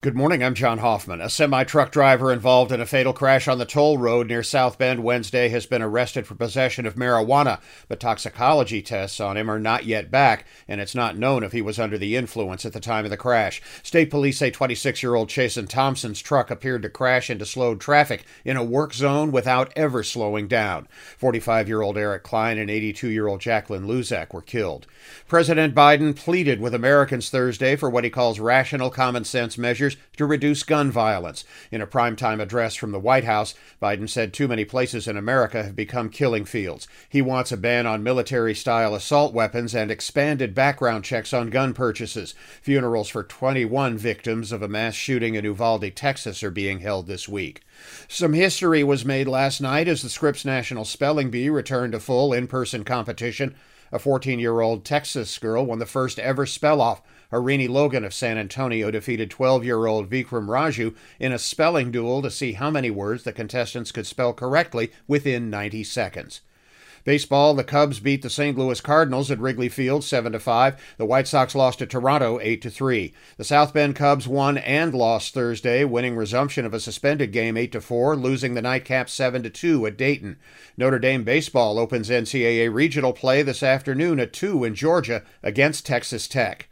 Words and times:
Good 0.00 0.14
morning, 0.14 0.44
I'm 0.44 0.54
John 0.54 0.78
Hoffman. 0.78 1.20
A 1.20 1.28
semi 1.28 1.64
truck 1.64 1.90
driver 1.90 2.32
involved 2.32 2.70
in 2.70 2.80
a 2.80 2.86
fatal 2.86 3.12
crash 3.12 3.48
on 3.48 3.58
the 3.58 3.66
toll 3.66 3.98
road 3.98 4.28
near 4.28 4.44
South 4.44 4.78
Bend 4.78 5.02
Wednesday 5.02 5.48
has 5.48 5.66
been 5.66 5.82
arrested 5.82 6.24
for 6.24 6.36
possession 6.36 6.86
of 6.86 6.94
marijuana, 6.94 7.60
but 7.88 7.98
toxicology 7.98 8.80
tests 8.80 9.18
on 9.18 9.36
him 9.36 9.50
are 9.50 9.58
not 9.58 9.86
yet 9.86 10.08
back, 10.08 10.46
and 10.68 10.80
it's 10.80 10.94
not 10.94 11.18
known 11.18 11.42
if 11.42 11.50
he 11.50 11.60
was 11.60 11.80
under 11.80 11.98
the 11.98 12.14
influence 12.14 12.64
at 12.64 12.72
the 12.72 12.78
time 12.78 13.06
of 13.06 13.10
the 13.10 13.16
crash. 13.16 13.60
State 13.82 14.08
police 14.08 14.38
say 14.38 14.52
26 14.52 15.02
year 15.02 15.16
old 15.16 15.28
Chasen 15.30 15.68
Thompson's 15.68 16.22
truck 16.22 16.48
appeared 16.48 16.82
to 16.82 16.88
crash 16.88 17.28
into 17.28 17.44
slowed 17.44 17.80
traffic 17.80 18.24
in 18.44 18.56
a 18.56 18.62
work 18.62 18.94
zone 18.94 19.32
without 19.32 19.72
ever 19.74 20.04
slowing 20.04 20.46
down. 20.46 20.86
45 21.16 21.66
year 21.66 21.82
old 21.82 21.98
Eric 21.98 22.22
Klein 22.22 22.56
and 22.56 22.70
82 22.70 23.08
year 23.08 23.26
old 23.26 23.40
Jacqueline 23.40 23.88
Luzak 23.88 24.32
were 24.32 24.42
killed. 24.42 24.86
President 25.26 25.74
Biden 25.74 26.14
pleaded 26.14 26.60
with 26.60 26.72
Americans 26.72 27.30
Thursday 27.30 27.74
for 27.74 27.90
what 27.90 28.04
he 28.04 28.10
calls 28.10 28.38
rational 28.38 28.90
common 28.90 29.24
sense 29.24 29.58
measures 29.58 29.87
measures 29.88 30.04
to 30.16 30.26
reduce 30.26 30.62
gun 30.64 30.90
violence. 30.90 31.44
In 31.70 31.80
a 31.80 31.86
primetime 31.86 32.40
address 32.40 32.74
from 32.74 32.90
the 32.90 32.98
White 32.98 33.24
House, 33.24 33.54
Biden 33.80 34.08
said 34.08 34.32
too 34.32 34.48
many 34.48 34.64
places 34.64 35.06
in 35.06 35.16
America 35.16 35.62
have 35.62 35.76
become 35.76 36.10
killing 36.10 36.44
fields. 36.44 36.88
He 37.08 37.22
wants 37.22 37.52
a 37.52 37.56
ban 37.56 37.86
on 37.86 38.02
military 38.02 38.54
style 38.54 38.94
assault 38.94 39.32
weapons 39.32 39.74
and 39.74 39.90
expanded 39.90 40.54
background 40.54 41.04
checks 41.04 41.32
on 41.32 41.50
gun 41.50 41.72
purchases. 41.72 42.34
Funerals 42.62 43.08
for 43.08 43.22
21 43.22 43.96
victims 43.96 44.50
of 44.50 44.62
a 44.62 44.68
mass 44.68 44.94
shooting 44.94 45.34
in 45.36 45.44
Uvalde, 45.44 45.94
Texas 45.94 46.42
are 46.42 46.50
being 46.50 46.80
held 46.80 47.06
this 47.06 47.28
week. 47.28 47.62
Some 48.08 48.32
history 48.32 48.82
was 48.82 49.04
made 49.04 49.28
last 49.28 49.60
night 49.60 49.86
as 49.86 50.02
the 50.02 50.08
Scripps 50.08 50.44
National 50.44 50.84
Spelling 50.84 51.30
Bee 51.30 51.48
returned 51.48 51.92
to 51.92 52.00
full 52.00 52.32
in 52.32 52.48
person 52.48 52.82
competition. 52.82 53.54
A 53.90 53.98
14 53.98 54.38
year 54.38 54.60
old 54.60 54.84
Texas 54.84 55.38
girl 55.38 55.64
won 55.64 55.78
the 55.78 55.86
first 55.86 56.18
ever 56.18 56.44
spell 56.44 56.80
off. 56.80 57.00
Harini 57.32 57.68
Logan 57.68 58.04
of 58.04 58.12
San 58.12 58.36
Antonio 58.36 58.90
defeated 58.90 59.30
12 59.30 59.64
year 59.64 59.86
old 59.86 60.10
Vikram 60.10 60.46
Raju 60.46 60.94
in 61.18 61.32
a 61.32 61.38
spelling 61.38 61.90
duel 61.90 62.20
to 62.22 62.30
see 62.30 62.52
how 62.52 62.70
many 62.70 62.90
words 62.90 63.24
the 63.24 63.32
contestants 63.32 63.92
could 63.92 64.06
spell 64.06 64.32
correctly 64.34 64.92
within 65.06 65.48
90 65.48 65.84
seconds. 65.84 66.42
Baseball, 67.04 67.54
the 67.54 67.64
Cubs 67.64 68.00
beat 68.00 68.22
the 68.22 68.30
St. 68.30 68.56
Louis 68.56 68.80
Cardinals 68.80 69.30
at 69.30 69.38
Wrigley 69.38 69.68
Field 69.68 70.04
7 70.04 70.32
to 70.32 70.40
5. 70.40 70.96
The 70.96 71.06
White 71.06 71.28
Sox 71.28 71.54
lost 71.54 71.78
to 71.78 71.86
Toronto 71.86 72.38
8 72.40 72.62
to 72.62 72.70
3. 72.70 73.12
The 73.36 73.44
South 73.44 73.72
Bend 73.72 73.96
Cubs 73.96 74.28
won 74.28 74.58
and 74.58 74.94
lost 74.94 75.34
Thursday, 75.34 75.84
winning 75.84 76.16
resumption 76.16 76.64
of 76.64 76.74
a 76.74 76.80
suspended 76.80 77.32
game 77.32 77.56
8 77.56 77.72
to 77.72 77.80
4, 77.80 78.16
losing 78.16 78.54
the 78.54 78.62
nightcap 78.62 79.08
7 79.08 79.42
to 79.42 79.50
2 79.50 79.86
at 79.86 79.96
Dayton. 79.96 80.38
Notre 80.76 80.98
Dame 80.98 81.24
baseball 81.24 81.78
opens 81.78 82.10
NCAA 82.10 82.72
regional 82.72 83.12
play 83.12 83.42
this 83.42 83.62
afternoon 83.62 84.20
at 84.20 84.32
2 84.32 84.64
in 84.64 84.74
Georgia 84.74 85.22
against 85.42 85.86
Texas 85.86 86.28
Tech. 86.28 86.68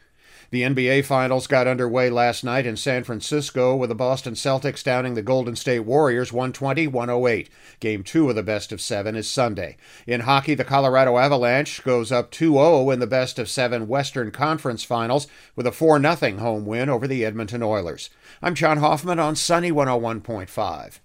The 0.51 0.63
NBA 0.63 1.05
Finals 1.05 1.49
got 1.49 1.67
underway 1.67 2.09
last 2.09 2.45
night 2.45 2.67
in 2.67 2.77
San 2.77 3.03
Francisco 3.03 3.75
with 3.75 3.89
the 3.89 3.97
Boston 3.97 4.35
Celtics 4.35 4.85
downing 4.85 5.15
the 5.15 5.23
Golden 5.23 5.57
State 5.57 5.81
Warriors 5.81 6.33
120 6.33 6.87
108. 6.87 7.51
Game 7.81 8.05
two 8.05 8.31
of 8.31 8.37
the 8.37 8.45
best 8.45 8.71
of 8.71 8.81
seven 8.81 9.17
is 9.17 9.29
Sunday. 9.29 9.77
In 10.07 10.21
hockey, 10.21 10.55
the 10.55 10.63
Colorado 10.63 11.19
Avalanche 11.19 11.83
goes 11.83 12.13
up 12.13 12.31
2 12.31 12.53
0 12.53 12.91
in 12.91 13.01
the 13.01 13.09
best 13.09 13.41
of 13.41 13.49
seven 13.49 13.89
Western 13.89 14.31
Conference 14.31 14.85
Finals 14.85 15.27
with 15.57 15.67
a 15.67 15.73
4 15.73 16.01
0 16.01 16.39
home 16.39 16.65
win 16.65 16.89
over 16.89 17.09
the 17.09 17.25
Edmonton 17.25 17.65
Oilers. 17.65 18.09
I'm 18.41 18.55
John 18.55 18.79
Hoffman 18.79 19.19
on 19.19 19.35
Sunny 19.35 19.73
101.5. 19.73 21.01